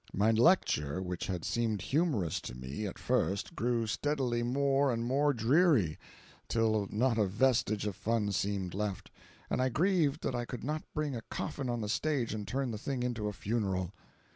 My 0.15 0.31
lecture, 0.31 0.99
which 0.99 1.27
had 1.27 1.45
seemed 1.45 1.79
"humorous" 1.83 2.41
to 2.41 2.55
me, 2.55 2.87
at 2.87 2.97
first, 2.97 3.55
grew 3.55 3.85
steadily 3.85 4.41
more 4.41 4.91
and 4.91 5.05
more 5.05 5.31
dreary, 5.31 5.99
till 6.47 6.87
not 6.89 7.19
a 7.19 7.27
vestige 7.27 7.85
of 7.85 7.95
fun 7.95 8.31
seemed 8.31 8.73
left, 8.73 9.11
and 9.47 9.61
I 9.61 9.69
grieved 9.69 10.23
that 10.23 10.33
I 10.33 10.43
could 10.45 10.63
not 10.63 10.91
bring 10.95 11.15
a 11.15 11.21
coffin 11.29 11.69
on 11.69 11.81
the 11.81 11.87
stage 11.87 12.33
and 12.33 12.47
turn 12.47 12.71
the 12.71 12.79
thing 12.79 13.03
into 13.03 13.27
a 13.27 13.31
funeral. 13.33 13.93